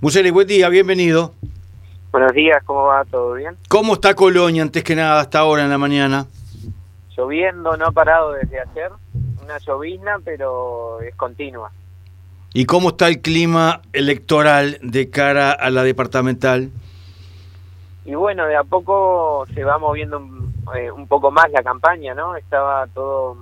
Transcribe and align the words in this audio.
Museli, 0.00 0.30
buen 0.30 0.46
día, 0.46 0.68
bienvenido. 0.68 1.32
Buenos 2.12 2.32
días, 2.32 2.62
¿cómo 2.64 2.84
va? 2.84 3.04
¿Todo 3.04 3.34
bien? 3.34 3.56
¿Cómo 3.68 3.94
está 3.94 4.14
Colonia 4.14 4.62
antes 4.62 4.84
que 4.84 4.94
nada 4.94 5.20
hasta 5.20 5.40
ahora 5.40 5.64
en 5.64 5.70
la 5.70 5.78
mañana? 5.78 6.28
Lloviendo, 7.16 7.76
no 7.76 7.86
ha 7.86 7.90
parado 7.90 8.30
desde 8.30 8.60
ayer, 8.60 8.92
una 9.42 9.58
llovizna, 9.58 10.20
pero 10.24 11.00
es 11.00 11.16
continua. 11.16 11.72
¿Y 12.54 12.64
cómo 12.66 12.90
está 12.90 13.08
el 13.08 13.20
clima 13.20 13.82
electoral 13.92 14.78
de 14.82 15.10
cara 15.10 15.50
a 15.50 15.68
la 15.68 15.82
departamental? 15.82 16.70
Y 18.04 18.14
bueno, 18.14 18.46
de 18.46 18.54
a 18.54 18.62
poco 18.62 19.46
se 19.52 19.64
va 19.64 19.78
moviendo 19.78 20.18
un, 20.18 20.54
eh, 20.76 20.92
un 20.92 21.08
poco 21.08 21.32
más 21.32 21.50
la 21.50 21.64
campaña, 21.64 22.14
¿no? 22.14 22.36
Estaba 22.36 22.86
todo 22.86 23.36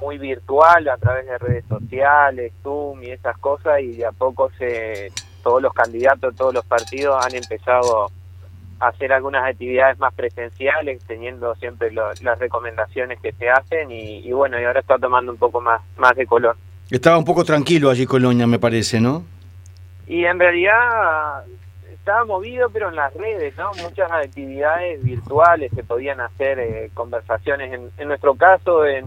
muy 0.00 0.16
virtual 0.16 0.88
a 0.88 0.96
través 0.96 1.26
de 1.26 1.36
redes 1.36 1.66
sociales, 1.68 2.50
Zoom 2.62 3.02
y 3.02 3.10
esas 3.10 3.36
cosas, 3.36 3.80
y 3.82 3.92
de 3.92 4.06
a 4.06 4.12
poco 4.12 4.50
se 4.56 5.12
todos 5.42 5.60
los 5.62 5.72
candidatos, 5.74 6.34
todos 6.36 6.54
los 6.54 6.64
partidos 6.64 7.24
han 7.24 7.34
empezado 7.34 8.10
a 8.80 8.88
hacer 8.88 9.12
algunas 9.12 9.44
actividades 9.48 9.98
más 9.98 10.12
presenciales, 10.14 11.02
teniendo 11.06 11.54
siempre 11.56 11.90
lo- 11.92 12.12
las 12.22 12.38
recomendaciones 12.38 13.20
que 13.20 13.32
se 13.32 13.48
hacen, 13.50 13.90
y, 13.92 14.18
y 14.26 14.32
bueno, 14.32 14.60
y 14.60 14.64
ahora 14.64 14.80
está 14.80 14.98
tomando 14.98 15.30
un 15.32 15.38
poco 15.38 15.60
más, 15.60 15.80
más 15.96 16.16
de 16.16 16.26
color. 16.26 16.56
Estaba 16.90 17.16
un 17.18 17.24
poco 17.24 17.44
tranquilo 17.44 17.90
allí 17.90 18.06
Colonia, 18.06 18.46
me 18.46 18.58
parece, 18.58 19.00
¿no? 19.00 19.24
Y 20.08 20.24
en 20.24 20.38
realidad 20.38 21.44
estaba 21.92 22.24
movido, 22.24 22.68
pero 22.70 22.88
en 22.88 22.96
las 22.96 23.14
redes, 23.14 23.56
¿no? 23.56 23.70
Muchas 23.82 24.10
actividades 24.10 25.02
virtuales, 25.02 25.70
se 25.74 25.84
podían 25.84 26.20
hacer 26.20 26.58
eh, 26.58 26.90
conversaciones, 26.92 27.72
en, 27.72 27.88
en 27.96 28.08
nuestro 28.08 28.34
caso, 28.34 28.84
en, 28.84 29.06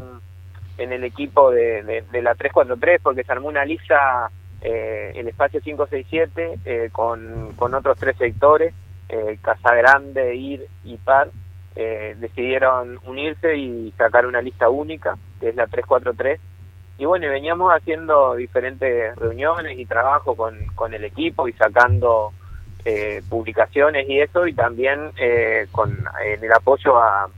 en 0.78 0.94
el 0.94 1.04
equipo 1.04 1.52
de, 1.52 1.84
de, 1.84 2.02
de 2.12 2.22
la 2.22 2.34
343, 2.36 3.02
porque 3.04 3.24
se 3.26 3.32
armó 3.34 3.50
una 3.50 3.66
lista, 3.66 4.30
eh, 4.66 5.12
el 5.14 5.28
espacio 5.28 5.62
567, 5.62 6.60
eh, 6.66 6.90
con, 6.92 7.54
con 7.56 7.76
otros 7.76 7.98
tres 8.00 8.18
sectores, 8.18 8.74
eh, 9.10 9.38
Casa 9.40 9.76
Grande, 9.76 10.36
IR 10.36 10.66
y 10.84 10.98
PAR, 10.98 11.30
eh, 11.76 12.16
decidieron 12.18 13.00
unirse 13.06 13.56
y 13.56 13.94
sacar 13.96 14.26
una 14.26 14.42
lista 14.42 14.68
única, 14.70 15.18
que 15.40 15.50
es 15.50 15.56
la 15.56 15.68
343, 15.68 16.40
y 16.98 17.06
bueno, 17.06 17.30
veníamos 17.30 17.72
haciendo 17.74 18.34
diferentes 18.34 19.16
reuniones 19.18 19.78
y 19.78 19.86
trabajo 19.86 20.36
con, 20.36 20.66
con 20.74 20.96
el 20.96 21.04
equipo 21.04 21.48
y 21.48 21.54
sacando 21.54 22.34
eh, 22.86 23.22
publicaciones 23.30 24.10
y 24.10 24.20
eso, 24.20 24.48
y 24.48 24.54
también 24.54 25.12
eh, 25.18 25.68
con 25.72 25.92
en 26.26 26.44
el 26.44 26.52
apoyo 26.54 26.98
a, 26.98 27.30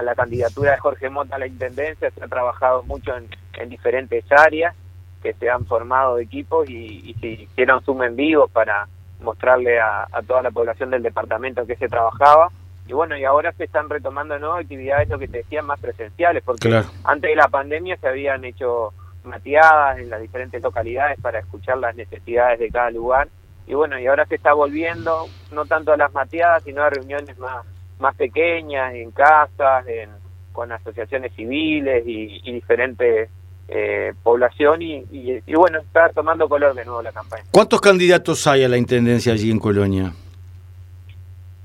la 0.00 0.14
candidatura 0.14 0.72
de 0.72 0.78
Jorge 0.78 1.10
Mota 1.10 1.34
a 1.34 1.38
la 1.40 1.48
Intendencia, 1.48 2.08
se 2.12 2.22
ha 2.22 2.28
trabajado 2.28 2.84
mucho 2.84 3.12
en 3.16 3.68
diferentes 3.68 4.24
áreas, 4.30 4.76
que 5.22 5.34
se 5.34 5.50
han 5.50 5.66
formado 5.66 6.18
equipos 6.18 6.68
y, 6.68 7.10
y 7.10 7.14
se 7.14 7.26
hicieron 7.42 7.82
Zoom 7.82 8.02
en 8.02 8.16
vivo 8.16 8.48
para 8.48 8.86
mostrarle 9.20 9.80
a, 9.80 10.06
a 10.12 10.22
toda 10.22 10.42
la 10.42 10.50
población 10.50 10.90
del 10.90 11.02
departamento 11.02 11.66
que 11.66 11.76
se 11.76 11.88
trabajaba. 11.88 12.48
Y 12.86 12.92
bueno, 12.92 13.16
y 13.18 13.24
ahora 13.24 13.52
se 13.52 13.64
están 13.64 13.88
retomando 13.90 14.38
nuevas 14.38 14.60
actividades, 14.62 15.08
lo 15.08 15.18
que 15.18 15.28
te 15.28 15.38
decía, 15.38 15.60
más 15.60 15.78
presenciales, 15.80 16.42
porque 16.42 16.68
Claro. 16.68 16.86
antes 17.04 17.28
de 17.30 17.36
la 17.36 17.48
pandemia 17.48 17.96
se 17.98 18.08
habían 18.08 18.44
hecho 18.44 18.94
mateadas 19.24 19.98
en 19.98 20.08
las 20.08 20.20
diferentes 20.22 20.62
localidades 20.62 21.20
para 21.20 21.40
escuchar 21.40 21.78
las 21.78 21.94
necesidades 21.96 22.58
de 22.60 22.70
cada 22.70 22.90
lugar. 22.90 23.28
Y 23.66 23.74
bueno, 23.74 23.98
y 23.98 24.06
ahora 24.06 24.24
se 24.24 24.36
está 24.36 24.54
volviendo, 24.54 25.26
no 25.52 25.66
tanto 25.66 25.92
a 25.92 25.96
las 25.98 26.14
mateadas, 26.14 26.62
sino 26.62 26.82
a 26.82 26.88
reuniones 26.88 27.36
más, 27.38 27.66
más 27.98 28.14
pequeñas, 28.16 28.94
en 28.94 29.10
casas, 29.10 29.86
en, 29.86 30.08
con 30.52 30.72
asociaciones 30.72 31.34
civiles 31.34 32.04
y, 32.06 32.40
y 32.42 32.52
diferentes 32.52 33.28
eh, 33.68 34.12
población. 34.22 34.82
Y, 34.82 34.96
y, 35.12 35.42
y 35.46 35.54
bueno, 35.54 35.78
está 35.78 36.08
tomando 36.10 36.48
color 36.48 36.74
de 36.74 36.84
nuevo 36.84 37.02
la 37.02 37.12
campaña. 37.12 37.44
¿Cuántos 37.50 37.80
candidatos 37.80 38.46
hay 38.46 38.64
a 38.64 38.68
la 38.68 38.76
Intendencia 38.76 39.32
allí 39.32 39.50
en 39.50 39.58
Colonia? 39.58 40.12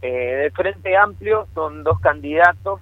Eh, 0.01 0.35
del 0.41 0.51
Frente 0.51 0.95
Amplio 0.97 1.47
son 1.55 1.83
dos 1.83 1.99
candidatos. 1.99 2.81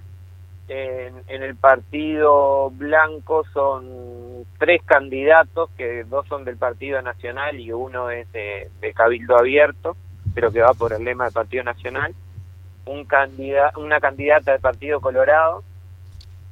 En, 0.68 1.14
en 1.26 1.42
el 1.42 1.54
Partido 1.56 2.70
Blanco 2.70 3.44
son 3.52 4.46
tres 4.58 4.80
candidatos, 4.84 5.68
que 5.76 6.04
dos 6.04 6.26
son 6.28 6.44
del 6.44 6.56
Partido 6.56 7.02
Nacional 7.02 7.60
y 7.60 7.72
uno 7.72 8.10
es 8.10 8.30
de, 8.32 8.70
de 8.80 8.94
Cabildo 8.94 9.36
Abierto, 9.36 9.96
pero 10.34 10.50
que 10.50 10.60
va 10.60 10.72
por 10.72 10.94
el 10.94 11.04
lema 11.04 11.24
del 11.24 11.32
Partido 11.32 11.64
Nacional. 11.64 12.14
Un 12.86 13.04
candida, 13.04 13.72
una 13.76 14.00
candidata 14.00 14.52
del 14.52 14.60
Partido 14.60 15.00
Colorado 15.00 15.62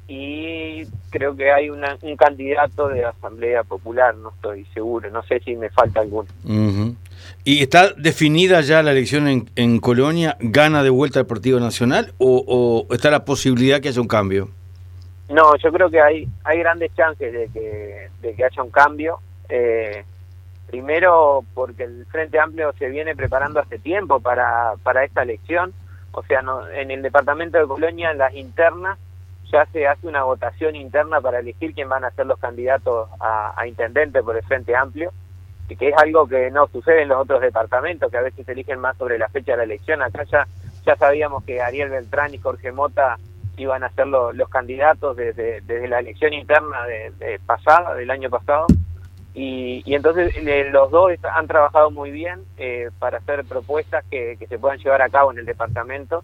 y 0.07 0.83
creo 1.11 1.35
que 1.35 1.51
hay 1.51 1.69
una, 1.69 1.97
un 2.01 2.15
candidato 2.15 2.87
de 2.87 3.05
Asamblea 3.05 3.63
Popular, 3.63 4.15
no 4.15 4.29
estoy 4.29 4.65
seguro, 4.73 5.11
no 5.11 5.21
sé 5.23 5.39
si 5.41 5.55
me 5.55 5.69
falta 5.69 5.99
alguno. 5.99 6.27
Ujú. 6.43 6.95
¿Y 7.43 7.61
está 7.61 7.93
definida 7.93 8.61
ya 8.61 8.81
la 8.81 8.91
elección 8.91 9.27
en, 9.27 9.49
en 9.55 9.79
Colonia? 9.79 10.37
¿Gana 10.39 10.81
de 10.81 10.89
vuelta 10.89 11.19
el 11.19 11.27
Partido 11.27 11.59
Nacional 11.59 12.13
o, 12.17 12.43
o 12.47 12.93
está 12.93 13.11
la 13.11 13.25
posibilidad 13.25 13.79
que 13.79 13.89
haya 13.89 14.01
un 14.01 14.07
cambio? 14.07 14.49
No, 15.29 15.55
yo 15.57 15.71
creo 15.71 15.89
que 15.89 16.01
hay 16.01 16.27
hay 16.43 16.59
grandes 16.59 16.93
chances 16.95 17.31
de 17.31 17.47
que, 17.53 18.09
de 18.21 18.33
que 18.35 18.43
haya 18.43 18.63
un 18.63 18.71
cambio. 18.71 19.19
Eh, 19.47 20.03
primero 20.67 21.43
porque 21.53 21.83
el 21.83 22.05
Frente 22.07 22.39
Amplio 22.39 22.73
se 22.79 22.89
viene 22.89 23.15
preparando 23.15 23.59
hace 23.59 23.77
tiempo 23.77 24.19
para, 24.19 24.73
para 24.83 25.03
esta 25.03 25.23
elección. 25.23 25.73
O 26.13 26.23
sea, 26.23 26.41
no, 26.41 26.67
en 26.69 26.91
el 26.91 27.01
departamento 27.01 27.57
de 27.57 27.67
Colonia, 27.67 28.13
las 28.13 28.33
internas, 28.33 28.97
ya 29.51 29.65
se 29.67 29.87
hace 29.87 30.07
una 30.07 30.23
votación 30.23 30.75
interna 30.75 31.21
para 31.21 31.39
elegir 31.39 31.73
quién 31.73 31.89
van 31.89 32.03
a 32.05 32.11
ser 32.11 32.25
los 32.25 32.39
candidatos 32.39 33.09
a, 33.19 33.65
intendente 33.67 34.23
por 34.23 34.35
el 34.37 34.43
Frente 34.43 34.75
Amplio, 34.75 35.11
y 35.69 35.75
que 35.75 35.89
es 35.89 35.97
algo 35.97 36.27
que 36.27 36.51
no 36.51 36.67
sucede 36.67 37.03
en 37.03 37.09
los 37.09 37.19
otros 37.19 37.41
departamentos, 37.41 38.11
que 38.11 38.17
a 38.17 38.21
veces 38.21 38.47
eligen 38.49 38.79
más 38.79 38.97
sobre 38.97 39.17
la 39.17 39.29
fecha 39.29 39.53
de 39.53 39.57
la 39.59 39.63
elección. 39.63 40.01
Acá 40.01 40.23
ya, 40.23 40.45
ya 40.85 40.95
sabíamos 40.95 41.43
que 41.45 41.61
Ariel 41.61 41.89
Beltrán 41.89 42.33
y 42.33 42.39
Jorge 42.39 42.71
Mota 42.71 43.17
iban 43.57 43.83
a 43.83 43.89
ser 43.91 44.07
lo- 44.07 44.33
los 44.33 44.49
candidatos 44.49 45.15
desde, 45.15 45.61
desde 45.61 45.87
la 45.87 45.99
elección 45.99 46.33
interna 46.33 46.85
de, 46.85 47.11
de 47.19 47.39
pasada, 47.45 47.93
del 47.95 48.09
año 48.11 48.29
pasado. 48.29 48.65
Y, 49.33 49.81
y 49.85 49.95
entonces 49.95 50.35
eh, 50.35 50.69
los 50.71 50.91
dos 50.91 51.09
han 51.23 51.47
trabajado 51.47 51.89
muy 51.89 52.11
bien 52.11 52.41
eh, 52.57 52.89
para 52.99 53.19
hacer 53.19 53.45
propuestas 53.45 54.03
que 54.09 54.35
se 54.49 54.59
puedan 54.59 54.79
llevar 54.79 55.01
a 55.01 55.09
cabo 55.09 55.31
en 55.31 55.37
el 55.37 55.45
departamento. 55.45 56.21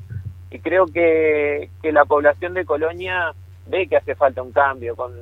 Y 0.49 0.59
creo 0.59 0.85
que, 0.85 1.69
que 1.81 1.91
la 1.91 2.05
población 2.05 2.53
de 2.53 2.65
Colonia 2.65 3.33
ve 3.67 3.87
que 3.87 3.97
hace 3.97 4.15
falta 4.15 4.41
un 4.41 4.51
cambio 4.51 4.95
con, 4.95 5.13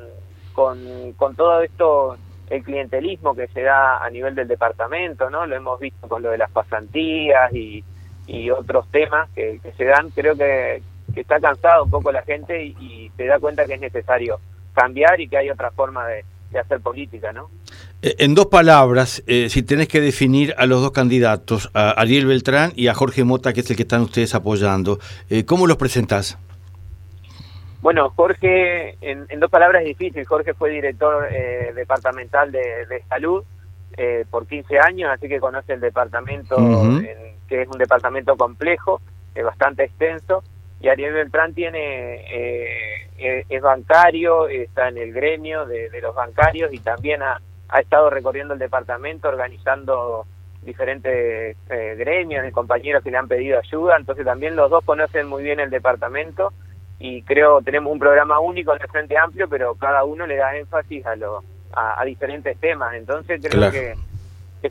con, 0.53 1.13
con 1.13 1.35
todo 1.35 1.61
esto, 1.61 2.17
el 2.49 2.63
clientelismo 2.63 3.35
que 3.35 3.47
se 3.47 3.61
da 3.61 4.03
a 4.03 4.09
nivel 4.09 4.35
del 4.35 4.47
departamento, 4.47 5.29
¿no? 5.29 5.45
Lo 5.45 5.55
hemos 5.55 5.79
visto 5.79 6.07
con 6.07 6.21
lo 6.21 6.29
de 6.29 6.37
las 6.37 6.51
pasantías 6.51 7.51
y, 7.53 7.83
y 8.27 8.49
otros 8.51 8.89
temas 8.91 9.29
que, 9.31 9.59
se 9.75 9.85
dan. 9.85 10.11
Creo 10.11 10.35
que, 10.35 10.81
que 11.13 11.21
está 11.21 11.39
cansada 11.39 11.81
un 11.81 11.89
poco 11.89 12.11
la 12.11 12.21
gente 12.21 12.63
y, 12.63 12.75
y 12.79 13.11
se 13.17 13.25
da 13.25 13.39
cuenta 13.39 13.65
que 13.65 13.73
es 13.73 13.81
necesario 13.81 14.39
cambiar 14.73 15.19
y 15.19 15.27
que 15.27 15.37
hay 15.37 15.49
otra 15.49 15.71
forma 15.71 16.07
de, 16.07 16.23
de 16.51 16.59
hacer 16.59 16.81
política, 16.81 17.33
¿no? 17.33 17.49
Eh, 18.05 18.15
En 18.19 18.35
dos 18.35 18.45
palabras, 18.47 19.23
eh, 19.25 19.49
si 19.49 19.63
tenés 19.63 19.87
que 19.87 19.99
definir 19.99 20.53
a 20.59 20.67
los 20.67 20.79
dos 20.81 20.91
candidatos, 20.91 21.71
a 21.73 21.89
Ariel 21.89 22.27
Beltrán 22.27 22.71
y 22.75 22.87
a 22.87 22.93
Jorge 22.93 23.23
Mota, 23.23 23.51
que 23.51 23.61
es 23.61 23.69
el 23.71 23.75
que 23.75 23.81
están 23.81 24.01
ustedes 24.01 24.35
apoyando, 24.35 24.99
eh, 25.31 25.43
¿cómo 25.43 25.65
los 25.65 25.77
presentás? 25.77 26.37
Bueno, 27.81 28.11
Jorge, 28.15 28.95
en, 29.01 29.25
en 29.29 29.39
dos 29.39 29.49
palabras 29.49 29.81
es 29.81 29.87
difícil. 29.89 30.23
Jorge 30.25 30.53
fue 30.53 30.69
director 30.69 31.27
eh, 31.31 31.71
departamental 31.75 32.51
de, 32.51 32.59
de 32.87 33.01
salud 33.09 33.43
eh, 33.97 34.23
por 34.29 34.45
15 34.45 34.77
años, 34.79 35.09
así 35.11 35.27
que 35.27 35.39
conoce 35.39 35.73
el 35.73 35.79
departamento, 35.79 36.57
en- 36.57 37.35
que 37.47 37.61
es 37.63 37.67
un 37.67 37.77
departamento 37.79 38.35
complejo, 38.37 39.01
bastante 39.43 39.83
extenso. 39.83 40.43
Y 40.81 40.89
Ariel 40.89 41.13
Beltrán 41.13 41.53
tiene 41.55 42.25
es 43.17 43.61
bancario, 43.61 44.47
está 44.47 44.89
en 44.89 44.97
el 44.97 45.11
gremio 45.13 45.65
de, 45.65 45.89
de 45.89 46.01
los 46.01 46.13
bancarios 46.13 46.71
y 46.73 46.79
también 46.79 47.21
ha, 47.23 47.39
ha 47.69 47.79
estado 47.79 48.09
recorriendo 48.09 48.53
el 48.53 48.59
departamento 48.59 49.27
organizando 49.27 50.25
diferentes 50.63 51.55
eh, 51.69 51.95
gremios 51.97 52.43
de 52.43 52.51
compañeros 52.51 53.03
que 53.03 53.11
le 53.11 53.17
han 53.17 53.27
pedido 53.27 53.59
ayuda. 53.59 53.97
Entonces 53.97 54.25
también 54.25 54.55
los 54.55 54.69
dos 54.69 54.83
conocen 54.83 55.27
muy 55.27 55.43
bien 55.43 55.59
el 55.59 55.69
departamento 55.69 56.53
y 56.99 57.21
creo 57.23 57.61
tenemos 57.61 57.91
un 57.91 57.99
programa 57.99 58.39
único 58.39 58.73
en 58.75 58.81
el 58.81 58.87
Frente 58.89 59.17
Amplio, 59.17 59.47
pero 59.49 59.75
cada 59.75 60.03
uno 60.03 60.25
le 60.25 60.37
da 60.37 60.55
énfasis 60.57 61.05
a, 61.05 61.15
lo, 61.15 61.43
a, 61.73 62.01
a 62.01 62.05
diferentes 62.05 62.57
temas. 62.59 62.93
Entonces 62.95 63.39
creo 63.41 63.51
Claro. 63.59 63.71
que, 63.73 63.93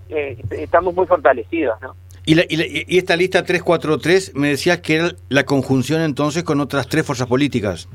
eh, 0.08 0.36
estamos 0.50 0.94
muy 0.94 1.06
fortalecidos, 1.06 1.80
¿no? 1.80 1.94
Y, 2.26 2.34
la- 2.36 2.44
y 2.48 2.56
la- 2.56 2.64
y 2.66 2.98
esta 2.98 3.16
lista 3.16 3.44
343 3.44 4.34
me 4.34 4.48
decías 4.48 4.78
que 4.80 4.96
era 4.96 5.10
la 5.28 5.44
conjunción 5.44 6.00
entonces 6.00 6.42
con 6.42 6.58
otras 6.60 6.88
tres 6.88 7.04
fuerzas 7.06 7.26
políticas. 7.28 7.88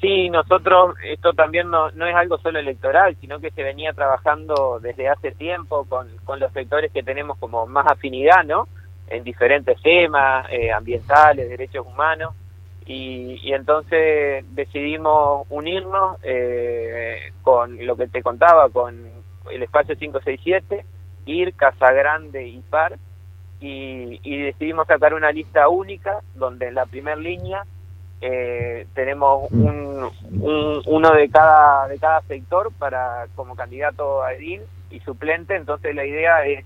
Sí, 0.00 0.30
nosotros, 0.30 0.94
esto 1.04 1.34
también 1.34 1.70
no, 1.70 1.90
no 1.90 2.06
es 2.06 2.14
algo 2.14 2.38
solo 2.38 2.58
electoral, 2.58 3.16
sino 3.20 3.38
que 3.38 3.50
se 3.50 3.62
venía 3.62 3.92
trabajando 3.92 4.80
desde 4.80 5.08
hace 5.08 5.32
tiempo 5.32 5.84
con, 5.84 6.08
con 6.24 6.40
los 6.40 6.50
sectores 6.52 6.90
que 6.90 7.02
tenemos 7.02 7.36
como 7.38 7.66
más 7.66 7.86
afinidad, 7.86 8.44
¿no? 8.44 8.66
En 9.08 9.24
diferentes 9.24 9.80
temas, 9.82 10.46
eh, 10.50 10.72
ambientales, 10.72 11.50
derechos 11.50 11.86
humanos, 11.86 12.34
y, 12.86 13.38
y 13.42 13.52
entonces 13.52 14.44
decidimos 14.54 15.46
unirnos 15.50 16.16
eh, 16.22 17.32
con 17.42 17.84
lo 17.84 17.94
que 17.96 18.08
te 18.08 18.22
contaba, 18.22 18.70
con 18.70 18.96
el 19.50 19.62
espacio 19.62 19.96
567, 19.96 20.84
Ir, 21.26 21.54
Casa 21.54 21.92
Grande 21.92 22.46
y 22.48 22.60
Par, 22.62 22.96
y, 23.60 24.42
decidimos 24.44 24.86
sacar 24.86 25.12
una 25.12 25.30
lista 25.30 25.68
única 25.68 26.20
donde 26.34 26.68
en 26.68 26.74
la 26.74 26.86
primera 26.86 27.16
línea 27.16 27.64
eh, 28.20 28.86
tenemos 28.94 29.50
mm. 29.50 29.64
un, 29.64 30.82
uno 30.86 31.12
de 31.12 31.28
cada 31.30 31.88
de 31.88 31.98
cada 31.98 32.20
sector 32.22 32.70
para 32.78 33.26
como 33.34 33.56
candidato 33.56 34.22
a 34.22 34.34
edil 34.34 34.62
y 34.90 35.00
suplente 35.00 35.56
entonces 35.56 35.94
la 35.94 36.04
idea 36.04 36.44
es 36.46 36.64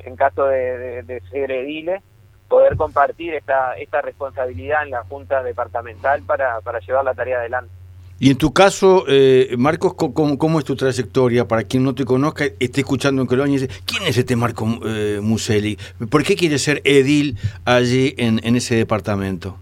en 0.00 0.16
caso 0.16 0.46
de, 0.46 1.22
ser 1.30 1.52
ediles 1.52 2.02
poder 2.48 2.76
compartir 2.76 3.34
esta 3.34 3.74
esta 3.74 4.02
responsabilidad 4.02 4.82
en 4.82 4.90
la 4.90 5.04
junta 5.04 5.42
departamental 5.42 6.22
para, 6.22 6.60
para 6.60 6.80
llevar 6.80 7.04
la 7.04 7.14
tarea 7.14 7.38
adelante 7.38 7.72
y 8.18 8.30
en 8.30 8.38
tu 8.38 8.54
caso, 8.54 9.04
eh, 9.08 9.54
Marcos, 9.58 9.92
¿cómo, 9.92 10.58
es 10.58 10.64
tu 10.64 10.74
trayectoria? 10.74 11.46
Para 11.46 11.64
quien 11.64 11.84
no 11.84 11.94
te 11.94 12.06
conozca, 12.06 12.46
esté 12.58 12.80
escuchando 12.80 13.20
en 13.20 13.28
Colonia 13.28 13.58
y 13.58 13.60
dice, 13.60 13.82
¿quién 13.84 14.04
es 14.04 14.16
este 14.16 14.36
Marco 14.36 14.66
eh, 14.86 15.20
Museli? 15.22 15.78
¿Por 16.08 16.24
qué 16.24 16.34
quiere 16.34 16.58
ser 16.58 16.80
edil 16.84 17.36
allí 17.66 18.14
en, 18.16 18.40
en 18.42 18.56
ese 18.56 18.74
departamento? 18.74 19.58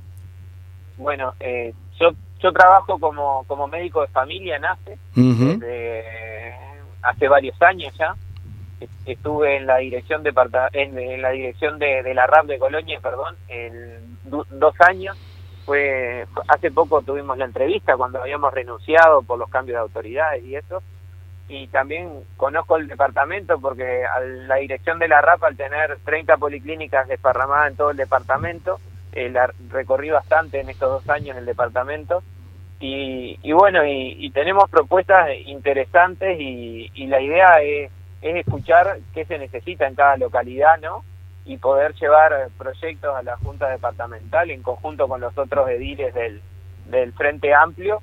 Bueno, 0.97 1.35
eh, 1.41 1.75
yo, 1.99 2.11
yo 2.41 2.53
trabajo 2.53 2.99
como, 2.99 3.45
como 3.47 3.67
médico 3.67 4.03
de 4.03 4.09
familia 4.09 4.57
en 4.57 4.65
ACE, 4.65 4.99
desde 5.15 6.05
hace 7.03 7.29
varios 7.29 7.61
años 7.63 7.95
ya. 7.99 8.15
Estuve 9.07 9.57
en 9.57 9.67
la 9.67 9.79
dirección 9.79 10.23
de, 10.23 10.33
en, 10.73 11.23
la 11.23 11.31
dirección 11.31 11.79
de, 11.79 12.15
la 12.15 12.27
RAP 12.27 12.47
de 12.47 12.59
Colonia, 12.59 12.99
perdón, 13.01 13.37
en 13.49 14.19
dos 14.25 14.75
años. 14.81 15.17
Fue 15.65 16.27
hace 16.49 16.71
poco 16.71 17.01
tuvimos 17.01 17.39
la 17.39 17.47
entrevista 17.47 17.97
cuando 17.97 18.21
habíamos 18.21 18.53
renunciado 18.53 19.23
por 19.23 19.39
los 19.39 19.49
cambios 19.49 19.77
de 19.77 19.81
autoridades 19.81 20.45
y 20.45 20.57
eso. 20.57 20.83
Y 21.49 21.69
también 21.69 22.25
conozco 22.37 22.77
el 22.77 22.89
departamento 22.89 23.59
porque 23.59 24.05
a 24.05 24.21
la 24.21 24.57
dirección 24.57 24.99
de 24.99 25.09
la 25.09 25.21
RAP 25.23 25.45
al 25.45 25.57
tener 25.57 25.99
30 26.05 26.37
policlínicas 26.37 27.09
desparramadas 27.09 27.71
en 27.71 27.77
todo 27.77 27.91
el 27.91 27.97
departamento 27.97 28.81
eh, 29.15 29.31
la 29.31 29.53
recorrí 29.71 30.11
bastante 30.11 30.61
en 30.61 30.69
estos 30.69 30.91
dos 30.91 31.09
años 31.09 31.31
en 31.31 31.39
el 31.39 31.47
departamento 31.47 32.23
y, 32.81 33.39
y 33.43 33.53
bueno 33.53 33.85
y, 33.87 34.31
tenemos 34.31 34.69
propuestas 34.69 35.31
interesantes 35.47 36.39
y, 36.39 36.91
y 36.95 37.07
la 37.07 37.21
idea 37.21 37.63
es, 37.63 37.91
es 38.21 38.37
escuchar 38.37 38.99
qué 39.15 39.25
se 39.25 39.39
necesita 39.39 39.87
en 39.87 39.95
cada 39.95 40.17
localidad 40.17 40.79
no 40.81 41.05
y 41.45 41.59
poder 41.59 41.95
llevar 41.95 42.49
proyectos 42.59 43.15
a 43.15 43.23
la 43.23 43.37
Junta 43.37 43.69
Departamental 43.69 44.51
en 44.51 44.63
conjunto 44.63 45.07
con 45.09 45.21
los 45.21 45.37
otros 45.37 45.69
ediles 45.69 46.15
del, 46.15 46.41
del 46.87 47.13
Frente 47.13 47.55
Amplio 47.55 48.03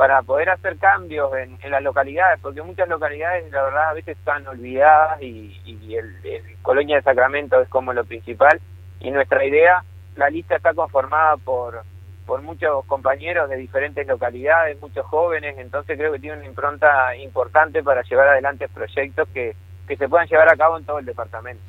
para 0.00 0.22
poder 0.22 0.48
hacer 0.48 0.78
cambios 0.78 1.30
en, 1.36 1.58
las 1.70 1.82
localidades, 1.82 2.40
porque 2.40 2.62
muchas 2.62 2.88
localidades, 2.88 3.50
la 3.52 3.62
verdad, 3.62 3.90
a 3.90 3.92
veces 3.92 4.16
están 4.16 4.46
olvidadas 4.46 5.20
y, 5.20 5.94
el, 5.94 6.16
Colonia 6.62 6.96
de 6.96 7.02
Sacramento 7.02 7.60
es 7.60 7.68
como 7.68 7.92
lo 7.92 8.04
principal. 8.04 8.62
Y 9.00 9.10
nuestra 9.10 9.44
idea, 9.44 9.84
la 10.16 10.30
lista 10.30 10.56
está 10.56 10.74
conformada 10.74 11.36
por, 11.36 11.82
por 12.26 12.42
muchos 12.42 12.84
compañeros 12.86 13.48
de 13.50 13.56
diferentes 13.56 14.06
localidades, 14.06 14.80
muchos 14.80 15.04
jóvenes, 15.06 15.56
entonces 15.58 15.98
creo 15.98 16.12
que 16.12 16.18
tiene 16.18 16.38
una 16.38 16.46
impronta 16.46 17.16
importante 17.16 17.82
para 17.82 18.02
llevar 18.02 18.28
adelante 18.28 18.68
proyectos 18.68 19.28
que, 19.34 19.54
que 19.88 19.96
se 19.96 20.08
puedan 20.08 20.28
llevar 20.28 20.48
a 20.48 20.56
cabo 20.56 20.78
en 20.78 20.84
todo 20.84 21.00
el 21.00 21.06
departamento. 21.06 21.62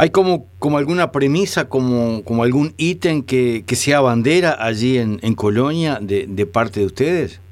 ¿Hay 0.00 0.10
como, 0.10 0.46
como 0.60 0.78
alguna 0.78 1.10
premisa, 1.10 1.68
como, 1.68 2.22
como 2.22 2.44
algún 2.44 2.72
ítem 2.76 3.22
que, 3.22 3.64
que 3.66 3.74
sea 3.74 4.00
bandera 4.00 4.56
allí 4.58 4.96
en, 4.96 5.18
en 5.22 5.34
Colonia 5.34 5.98
de, 6.00 6.26
de, 6.28 6.46
parte 6.46 6.80
de 6.80 6.86
ustedes? 6.86 7.42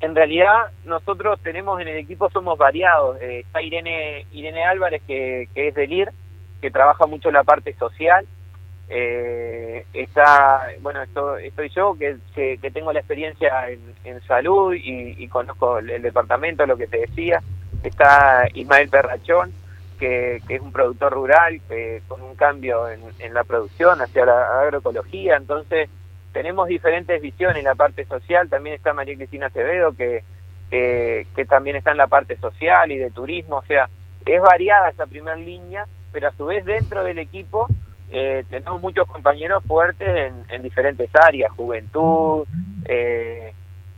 En 0.00 0.16
realidad 0.16 0.72
nosotros 0.84 1.38
tenemos 1.40 1.80
en 1.80 1.86
el 1.86 1.98
equipo, 1.98 2.28
somos 2.30 2.58
variados. 2.58 3.16
Eh, 3.22 3.44
está 3.46 3.62
Irene, 3.62 4.26
Irene 4.32 4.64
Álvarez, 4.64 5.00
que, 5.06 5.48
que 5.54 5.68
es 5.68 5.74
del 5.76 5.92
IR, 5.92 6.12
que 6.60 6.72
trabaja 6.72 7.06
mucho 7.06 7.30
la 7.30 7.44
parte 7.44 7.74
social. 7.76 8.26
Eh, 8.94 9.86
está, 9.94 10.68
bueno, 10.82 11.00
esto, 11.00 11.38
estoy 11.38 11.70
yo, 11.70 11.96
que, 11.98 12.18
que, 12.34 12.70
tengo 12.70 12.92
la 12.92 12.98
experiencia 12.98 13.70
en, 13.70 13.80
en 14.04 14.20
salud 14.24 14.74
y, 14.74 15.14
y, 15.16 15.28
conozco 15.28 15.78
el, 15.78 16.02
departamento, 16.02 16.66
lo 16.66 16.76
que 16.76 16.88
te 16.88 16.98
decía. 16.98 17.40
Está 17.82 18.46
Ismael 18.52 18.90
Perrachón, 18.90 19.50
que, 19.98 20.42
es 20.46 20.60
un 20.60 20.72
productor 20.72 21.14
rural 21.14 21.62
que, 21.66 22.02
con 22.06 22.20
un 22.20 22.36
cambio 22.36 22.86
en, 22.90 23.32
la 23.32 23.44
producción 23.44 24.02
hacia 24.02 24.26
la 24.26 24.60
agroecología, 24.60 25.36
entonces 25.36 25.88
tenemos 26.34 26.68
diferentes 26.68 27.18
visiones 27.22 27.56
en 27.56 27.64
la 27.64 27.74
parte 27.74 28.04
social, 28.04 28.50
también 28.50 28.76
está 28.76 28.92
María 28.92 29.16
Cristina 29.16 29.46
Acevedo 29.46 29.92
que, 29.92 30.22
que, 30.68 31.46
también 31.48 31.76
está 31.76 31.92
en 31.92 31.96
la 31.96 32.08
parte 32.08 32.36
social 32.36 32.92
y 32.92 32.98
de 32.98 33.10
turismo, 33.10 33.56
o 33.56 33.64
sea, 33.64 33.88
es 34.26 34.42
variada 34.42 34.90
esa 34.90 35.06
primera 35.06 35.36
línea, 35.36 35.86
pero 36.12 36.28
a 36.28 36.32
su 36.32 36.44
vez 36.44 36.62
dentro 36.66 37.04
del 37.04 37.18
equipo 37.18 37.68
eh, 38.12 38.44
tenemos 38.48 38.80
muchos 38.80 39.06
compañeros 39.08 39.64
fuertes 39.66 40.08
en, 40.08 40.44
en 40.48 40.62
diferentes 40.62 41.10
áreas, 41.14 41.50
juventud, 41.52 42.46
eh, 42.84 43.52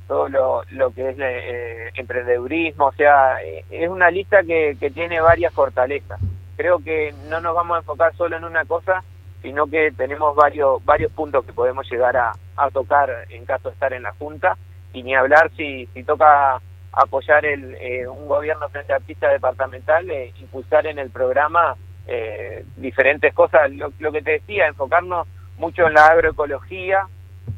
todo 0.06 0.28
lo, 0.28 0.62
lo 0.70 0.90
que 0.92 1.10
es 1.10 1.16
eh, 1.18 1.90
emprendedurismo, 1.94 2.86
o 2.86 2.92
sea, 2.92 3.42
eh, 3.42 3.64
es 3.70 3.88
una 3.88 4.10
lista 4.10 4.42
que, 4.42 4.76
que 4.78 4.90
tiene 4.90 5.20
varias 5.20 5.52
fortalezas. 5.52 6.20
Creo 6.56 6.78
que 6.78 7.12
no 7.28 7.40
nos 7.40 7.54
vamos 7.54 7.76
a 7.76 7.80
enfocar 7.80 8.14
solo 8.14 8.36
en 8.36 8.44
una 8.44 8.64
cosa, 8.64 9.02
sino 9.42 9.66
que 9.66 9.92
tenemos 9.92 10.36
varios 10.36 10.84
varios 10.84 11.10
puntos 11.12 11.44
que 11.44 11.52
podemos 11.52 11.90
llegar 11.90 12.16
a, 12.16 12.32
a 12.56 12.70
tocar 12.70 13.10
en 13.30 13.44
caso 13.44 13.68
de 13.68 13.74
estar 13.74 13.92
en 13.92 14.04
la 14.04 14.12
Junta, 14.12 14.56
y 14.92 15.02
ni 15.02 15.14
hablar 15.14 15.50
si, 15.56 15.86
si 15.92 16.04
toca 16.04 16.60
apoyar 16.92 17.44
el, 17.44 17.74
eh, 17.80 18.06
un 18.06 18.28
gobierno 18.28 18.68
frente 18.68 18.92
a 18.92 18.96
artista 18.96 19.28
departamental, 19.28 20.08
eh, 20.10 20.32
impulsar 20.40 20.86
en 20.86 20.98
el 21.00 21.10
programa 21.10 21.76
eh, 22.06 22.64
diferentes 22.76 23.32
cosas, 23.34 23.70
lo, 23.70 23.92
lo 23.98 24.12
que 24.12 24.22
te 24.22 24.32
decía, 24.32 24.66
enfocarnos 24.66 25.26
mucho 25.58 25.86
en 25.86 25.94
la 25.94 26.06
agroecología, 26.06 27.06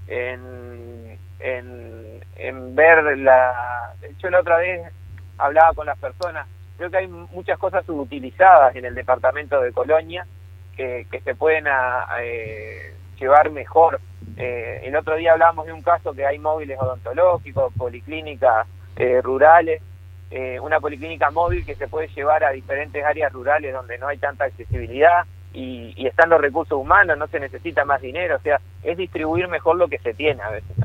en, 0.08 1.19
en 1.38 2.75
ver 2.76 3.19
la... 3.19 3.94
Yo 4.19 4.31
la 4.31 4.40
otra 4.40 4.58
vez 4.58 4.93
hablaba 5.38 5.72
con 5.75 5.87
las 5.87 5.98
personas, 5.98 6.46
creo 6.76 6.90
que 6.90 6.98
hay 6.98 7.08
muchas 7.08 7.58
cosas 7.58 7.84
subutilizadas 7.87 8.76
en 8.76 8.84
el 8.84 8.94
departamento 8.94 9.60
de 9.60 9.72
Colonia 9.72 10.26
que, 10.76 11.06
que 11.10 11.20
se 11.20 11.34
pueden 11.34 11.66
eh, 12.20 12.94
llevar 13.19 13.50
mejor. 13.50 14.00
Eh, 14.37 14.82
el 14.84 14.94
otro 14.96 15.16
día 15.16 15.32
hablábamos 15.32 15.66
de 15.66 15.72
un 15.72 15.82
caso 15.82 16.12
que 16.12 16.26
hay 16.26 16.38
móviles 16.38 16.78
odontológicos, 16.78 17.72
policlínicas 17.75 18.66
eh, 18.96 19.20
rurales, 19.22 19.82
una 20.61 20.81
policlínica 20.81 21.31
móvil 21.31 21.64
que 21.64 21.76
se 21.76 21.88
puede 21.88 22.08
llevar 22.08 22.44
a 22.44 22.50
diferentes 22.50 23.02
áreas 23.05 23.32
rurales 23.32 23.73
donde 23.73 23.96
no 23.96 24.08
hay 24.08 24.19
tanta 24.19 24.44
accesibilidad 24.44 25.25
y, 25.52 25.94
y 25.96 26.06
están 26.06 26.28
los 26.28 26.40
recursos 26.40 26.79
humanos, 26.79 27.17
no 27.17 27.27
se 27.29 27.41
necesita 27.41 27.84
más 27.84 28.03
dinero, 28.03 28.36
o 28.36 28.41
sea, 28.41 28.60
es 28.82 28.96
distribuir 28.96 29.48
mejor 29.48 29.77
lo 29.77 29.89
que 29.89 29.98
se 29.98 30.12
tiene 30.12 30.43
a 30.43 30.50
veces. 30.50 30.77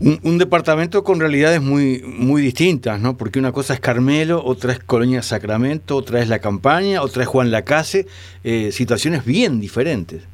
Un, 0.00 0.38
departamento 0.38 1.04
con 1.04 1.20
realidades 1.20 1.60
muy, 1.60 2.02
muy 2.02 2.40
distintas, 2.40 2.98
¿no? 2.98 3.18
Porque 3.18 3.38
una 3.38 3.52
cosa 3.52 3.74
es 3.74 3.80
Carmelo, 3.80 4.42
otra 4.42 4.72
es 4.72 4.78
Colonia 4.78 5.20
Sacramento, 5.20 5.94
otra 5.94 6.20
es 6.20 6.28
La 6.30 6.38
Campaña, 6.38 7.02
otra 7.02 7.24
es 7.24 7.28
Juan 7.28 7.50
Lacase, 7.50 8.06
eh, 8.42 8.72
situaciones 8.72 9.26
bien 9.26 9.60
diferentes. 9.60 10.26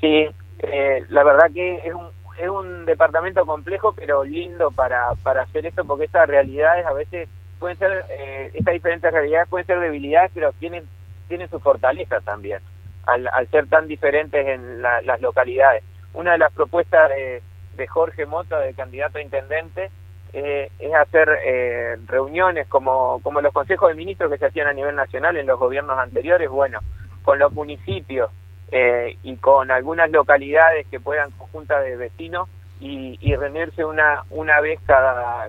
Sí, 0.00 0.26
eh, 0.60 1.04
la 1.10 1.22
verdad 1.22 1.50
que 1.52 1.82
es 1.84 1.92
un, 1.92 2.06
es 2.40 2.48
un 2.48 2.86
departamento 2.86 3.44
complejo, 3.44 3.92
pero 3.92 4.24
lindo 4.24 4.70
para, 4.70 5.16
para 5.22 5.42
hacer 5.42 5.66
esto, 5.66 5.84
porque 5.84 6.06
estas 6.06 6.26
realidades 6.26 6.86
a 6.86 6.94
veces 6.94 7.28
pueden 7.62 7.78
ser, 7.78 8.04
eh, 8.10 8.50
estas 8.54 8.74
diferentes 8.74 9.12
realidades 9.12 9.48
pueden 9.48 9.66
ser 9.66 9.78
debilidades, 9.78 10.32
pero 10.34 10.52
tienen, 10.58 10.84
tienen 11.28 11.48
su 11.48 11.60
fortaleza 11.60 12.20
también, 12.20 12.58
al, 13.06 13.28
al 13.32 13.46
ser 13.48 13.68
tan 13.68 13.86
diferentes 13.86 14.44
en 14.48 14.82
las 14.82 15.20
localidades. 15.20 15.84
Una 16.12 16.32
de 16.32 16.38
las 16.38 16.52
propuestas 16.52 17.08
de 17.10 17.86
Jorge 17.86 18.26
Mota, 18.26 18.58
de 18.58 18.74
candidato 18.74 19.18
a 19.18 19.22
intendente, 19.22 19.90
eh, 20.32 20.70
es 20.78 20.94
hacer 20.94 21.28
eh, 21.44 21.96
reuniones 22.06 22.66
como, 22.66 23.20
como 23.22 23.40
los 23.40 23.52
consejos 23.52 23.90
de 23.90 23.94
ministros 23.94 24.30
que 24.30 24.38
se 24.38 24.46
hacían 24.46 24.66
a 24.66 24.72
nivel 24.72 24.96
nacional 24.96 25.36
en 25.36 25.46
los 25.46 25.58
gobiernos 25.58 25.98
anteriores, 25.98 26.48
bueno, 26.48 26.80
con 27.22 27.38
los 27.38 27.52
municipios 27.52 28.30
eh, 28.70 29.18
y 29.22 29.36
con 29.36 29.70
algunas 29.70 30.10
localidades 30.10 30.86
que 30.88 31.00
puedan 31.00 31.30
conjunta 31.32 31.80
de 31.80 31.96
vecinos 31.96 32.48
y, 32.82 33.18
y 33.20 33.36
reunirse 33.36 33.84
una, 33.84 34.24
una 34.30 34.60
vez 34.60 34.80
cada 34.86 35.48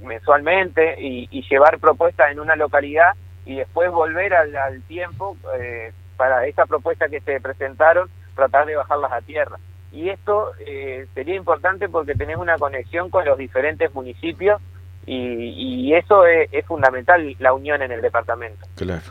mensualmente 0.00 0.96
y, 1.00 1.28
y, 1.30 1.42
llevar 1.48 1.78
propuestas 1.78 2.32
en 2.32 2.40
una 2.40 2.56
localidad 2.56 3.12
y 3.44 3.56
después 3.56 3.90
volver 3.90 4.34
al, 4.34 4.56
al 4.56 4.82
tiempo 4.82 5.36
para 6.16 6.46
esa 6.46 6.66
propuesta 6.66 7.08
que 7.08 7.20
se 7.20 7.40
presentaron, 7.40 8.08
tratar 8.34 8.66
de 8.66 8.76
bajarlas 8.76 9.12
a 9.12 9.20
tierra 9.20 9.58
y 9.92 10.08
esto 10.08 10.52
eh, 10.60 11.06
sería 11.14 11.34
importante 11.34 11.88
porque 11.88 12.14
tenés 12.14 12.36
una 12.36 12.56
conexión 12.58 13.10
con 13.10 13.24
los 13.24 13.36
diferentes 13.36 13.92
municipios 13.94 14.60
y, 15.06 15.92
eso 15.94 16.24
es, 16.24 16.48
fundamental, 16.66 17.34
la 17.40 17.52
unión 17.52 17.82
en 17.82 17.90
el 17.90 18.00
departamento. 18.00 18.64
Claro. 18.76 19.02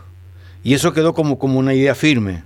Y 0.63 0.73
eso 0.73 0.93
quedó 0.93 1.13
como, 1.13 1.37
como 1.37 1.59
una 1.59 1.73
idea 1.73 1.93
firme. 1.93 2.43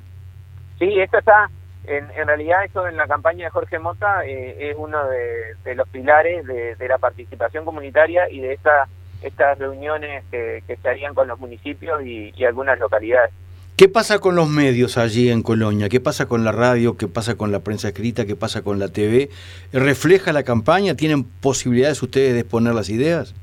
Sí, 0.80 1.00
esto 1.00 1.20
está, 1.20 1.52
en, 1.86 2.10
en 2.12 2.28
realidad 2.28 2.64
eso 2.64 2.88
en 2.88 2.96
la 2.96 3.08
campaña 3.08 3.46
de 3.46 3.52
Jorge 3.52 3.78
Mota 3.80 4.26
eh, 4.26 4.70
es 4.70 4.76
uno 4.78 5.00
de, 5.08 5.76
los 5.76 5.88
pilares 5.90 6.46
de, 6.46 6.88
la 6.88 6.98
participación 6.98 7.66
comunitaria 7.66 8.30
y 8.30 8.40
de 8.40 8.54
esta 8.54 8.88
estas 9.22 9.58
reuniones 9.58 10.24
que, 10.32 10.62
se 10.68 10.90
harían 10.90 11.14
con 11.14 11.30
los 11.30 11.40
municipios 11.40 12.06
y, 12.06 12.44
algunas 12.44 12.78
localidades. 12.78 13.32
¿Qué 13.78 13.88
pasa 13.88 14.20
con 14.20 14.36
los 14.36 14.50
medios 14.50 14.98
allí 14.98 15.30
en 15.30 15.42
Colonia? 15.42 15.88
¿Qué 15.88 16.02
pasa 16.02 16.28
con 16.28 16.44
la 16.44 16.52
radio? 16.52 16.98
¿Qué 16.98 17.08
pasa 17.08 17.36
con 17.36 17.52
la 17.52 17.62
prensa 17.62 17.88
escrita? 17.88 18.26
¿Qué 18.26 18.36
pasa 18.36 18.64
con 18.64 18.80
la 18.80 18.90
TV? 18.90 19.30
¿Refleja 19.72 20.34
la 20.34 20.44
campaña? 20.44 20.96
¿Tienen 20.96 21.24
posibilidades 21.24 22.04
ustedes 22.04 22.34
de 22.34 22.42
exponer 22.42 22.76
las 22.76 22.90
ideas? 22.90 23.34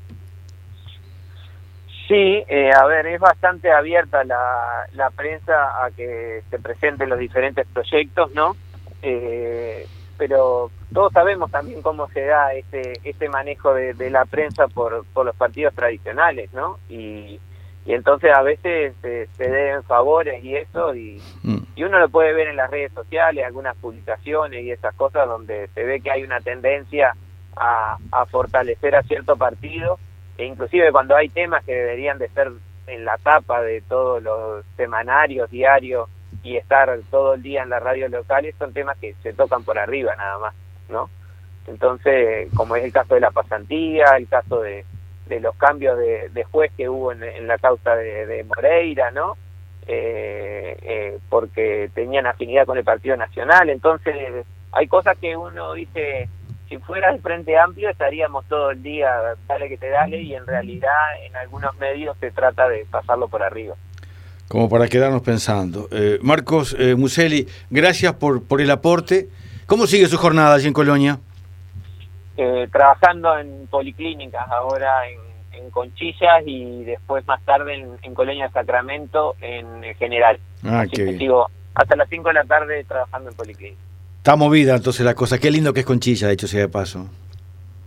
Sí, 2.11 2.43
eh, 2.49 2.71
a 2.75 2.85
ver, 2.87 3.07
es 3.07 3.21
bastante 3.21 3.71
abierta 3.71 4.25
la, 4.25 4.85
la 4.91 5.11
prensa 5.11 5.81
a 5.81 5.91
que 5.91 6.43
se 6.49 6.59
presenten 6.59 7.07
los 7.07 7.17
diferentes 7.17 7.65
proyectos, 7.67 8.33
¿no? 8.33 8.57
Eh, 9.01 9.87
pero 10.17 10.71
todos 10.93 11.13
sabemos 11.13 11.49
también 11.51 11.81
cómo 11.81 12.09
se 12.09 12.25
da 12.25 12.53
ese, 12.53 12.99
ese 13.05 13.29
manejo 13.29 13.73
de, 13.73 14.09
la 14.09 14.25
prensa 14.25 14.67
por, 14.67 15.05
por 15.13 15.25
los 15.25 15.37
partidos 15.37 15.73
tradicionales, 15.73 16.51
¿no? 16.51 16.79
Y, 16.89 17.39
y 17.85 17.93
entonces 17.93 18.29
a 18.35 18.41
veces 18.41 18.93
se, 19.01 19.29
deben 19.37 19.81
favores 19.83 20.43
y 20.43 20.57
eso, 20.57 20.93
y, 20.93 21.21
mm. 21.43 21.59
y 21.77 21.83
uno 21.85 21.97
lo 21.97 22.09
puede 22.09 22.33
ver 22.33 22.49
en 22.49 22.57
las 22.57 22.69
redes 22.69 22.91
sociales, 22.91 23.45
algunas 23.45 23.77
publicaciones 23.77 24.65
y 24.65 24.71
esas 24.71 24.93
cosas 24.95 25.29
donde 25.29 25.69
se 25.69 25.85
ve 25.85 26.01
que 26.01 26.11
hay 26.11 26.23
una 26.23 26.41
tendencia 26.41 27.15
a, 27.55 27.95
a 28.11 28.25
fortalecer 28.25 28.97
a 28.97 29.03
cierto 29.03 29.37
partido, 29.37 29.97
e 30.41 30.45
inclusive 30.45 30.91
cuando 30.91 31.15
hay 31.15 31.29
temas 31.29 31.63
que 31.63 31.71
deberían 31.71 32.17
de 32.17 32.27
ser 32.29 32.51
en 32.87 33.05
la 33.05 33.15
tapa 33.19 33.61
de 33.61 33.81
todos 33.81 34.23
los 34.23 34.65
semanarios, 34.75 35.51
diarios, 35.51 36.09
y 36.41 36.57
estar 36.57 36.89
todo 37.11 37.35
el 37.35 37.43
día 37.43 37.61
en 37.61 37.69
la 37.69 37.79
radio 37.79 38.09
locales 38.09 38.55
son 38.57 38.73
temas 38.73 38.97
que 38.97 39.13
se 39.21 39.33
tocan 39.33 39.63
por 39.63 39.77
arriba 39.77 40.15
nada 40.15 40.39
más, 40.39 40.55
¿no? 40.89 41.11
Entonces, 41.67 42.49
como 42.55 42.75
es 42.75 42.83
el 42.83 42.91
caso 42.91 43.13
de 43.13 43.19
la 43.19 43.29
pasantía, 43.29 44.17
el 44.17 44.27
caso 44.27 44.61
de, 44.61 44.83
los 45.39 45.55
cambios 45.57 45.95
de, 45.99 46.29
de, 46.29 46.43
juez 46.45 46.71
que 46.75 46.89
hubo 46.89 47.11
en, 47.11 47.47
la 47.47 47.59
causa 47.59 47.95
de, 47.95 48.43
Moreira, 48.43 49.11
¿no? 49.11 49.37
Eh, 49.85 50.75
eh, 50.81 51.19
porque 51.29 51.91
tenían 51.93 52.25
afinidad 52.25 52.65
con 52.65 52.79
el 52.79 52.83
Partido 52.83 53.15
Nacional, 53.15 53.69
entonces 53.69 54.15
hay 54.71 54.87
cosas 54.87 55.17
que 55.19 55.37
uno 55.37 55.73
dice, 55.73 56.29
si 56.71 56.77
fuera 56.77 57.11
el 57.11 57.19
Frente 57.19 57.59
Amplio 57.59 57.89
estaríamos 57.89 58.45
todo 58.45 58.71
el 58.71 58.81
día, 58.81 59.11
dale 59.45 59.67
que 59.67 59.77
te 59.77 59.89
dale, 59.89 60.21
y 60.21 60.35
en 60.35 60.47
realidad 60.47 60.89
en 61.25 61.35
algunos 61.35 61.77
medios 61.77 62.15
se 62.21 62.31
trata 62.31 62.69
de 62.69 62.85
pasarlo 62.89 63.27
por 63.27 63.43
arriba 63.43 63.75
como 64.47 64.67
para 64.67 64.89
quedarnos 64.89 65.21
pensando. 65.21 65.87
Eh, 65.91 66.19
Marcos 66.21 66.75
eh, 66.77 66.95
Museli, 66.95 67.47
gracias 67.69 68.15
por, 68.15 68.45
por 68.45 68.59
el 68.59 68.69
aporte. 68.69 69.29
¿Cómo 69.65 69.87
sigue 69.87 70.07
su 70.07 70.17
jornada 70.17 70.55
allí 70.55 70.67
en 70.67 70.73
Colonia? 70.73 71.19
Eh, 72.35 72.67
trabajando 72.69 73.37
en 73.37 73.67
policlínicas, 73.67 74.45
ahora 74.49 75.07
en, 75.07 75.69
Conchillas 75.71 76.43
y 76.45 76.83
después 76.83 77.25
más 77.27 77.41
tarde 77.45 77.75
en, 78.01 78.13
Colonia 78.13 78.49
Sacramento 78.51 79.35
en 79.39 79.95
general. 79.95 80.37
Ah, 80.65 80.85
qué 80.91 81.17
hasta 81.75 81.95
las 81.95 82.09
5 82.09 82.27
de 82.27 82.33
la 82.33 82.43
tarde 82.43 82.83
trabajando 82.83 83.29
en 83.29 83.35
policlínicas. 83.37 83.90
Está 84.21 84.35
movida 84.35 84.75
entonces 84.75 85.03
la 85.03 85.15
cosa. 85.15 85.39
Qué 85.39 85.49
lindo 85.49 85.73
que 85.73 85.79
es 85.79 85.85
Conchilla, 85.87 86.27
de 86.27 86.33
hecho, 86.33 86.47
sea 86.47 86.59
de 86.59 86.69
paso. 86.69 87.07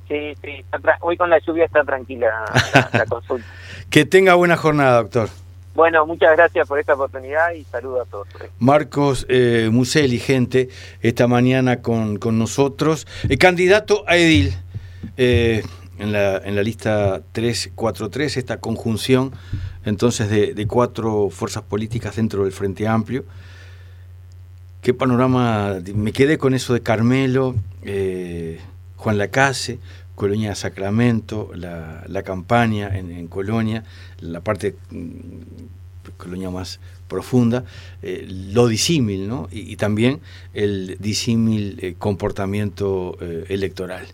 Sí, 0.08 0.34
sí. 0.42 0.64
Hoy 1.00 1.16
con 1.16 1.30
la 1.30 1.38
lluvia 1.38 1.64
está 1.64 1.84
tranquila 1.84 2.44
la 2.92 3.06
consulta. 3.06 3.46
que 3.88 4.04
tenga 4.04 4.34
buena 4.34 4.56
jornada, 4.56 4.96
doctor. 4.96 5.28
Bueno, 5.76 6.04
muchas 6.06 6.36
gracias 6.36 6.66
por 6.66 6.80
esta 6.80 6.94
oportunidad 6.94 7.52
y 7.52 7.62
saludo 7.62 8.02
a 8.02 8.04
todos. 8.06 8.26
Marcos 8.58 9.26
eh, 9.28 9.68
Museli, 9.70 10.18
gente, 10.18 10.70
esta 11.02 11.28
mañana 11.28 11.82
con, 11.82 12.16
con 12.16 12.36
nosotros. 12.36 13.06
El 13.28 13.38
candidato 13.38 14.02
a 14.08 14.16
Edil, 14.16 14.56
eh, 15.16 15.62
en, 16.00 16.10
la, 16.10 16.38
en 16.38 16.56
la 16.56 16.64
lista 16.64 17.22
343, 17.30 18.38
esta 18.38 18.58
conjunción 18.58 19.32
entonces 19.84 20.28
de, 20.30 20.66
cuatro 20.66 21.30
fuerzas 21.30 21.62
políticas 21.62 22.16
dentro 22.16 22.42
del 22.42 22.52
Frente 22.52 22.88
Amplio. 22.88 23.24
Qué 24.84 24.92
panorama, 24.92 25.78
me 25.94 26.12
quedé 26.12 26.36
con 26.36 26.52
eso 26.52 26.74
de 26.74 26.82
Carmelo, 26.82 27.54
eh, 27.84 28.60
Juan 28.96 29.16
Lacase, 29.16 29.78
Colonia 30.14 30.54
Sacramento, 30.54 31.50
la, 31.54 32.04
la 32.06 32.22
campaña 32.22 32.94
en, 32.94 33.26
Colonia, 33.28 33.82
la 34.20 34.42
parte 34.42 34.76
mm, 34.90 36.10
Colonia 36.18 36.50
más 36.50 36.80
profunda, 37.08 37.64
eh, 38.02 38.26
lo 38.28 38.68
disímil, 38.68 39.26
¿no? 39.26 39.48
Y, 39.50 39.76
también 39.76 40.20
el 40.52 40.98
disímil 41.00 41.78
eh, 41.80 41.94
comportamiento 41.98 43.16
electoral. 43.48 44.02